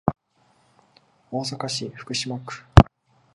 [1.29, 2.63] 大阪市福島区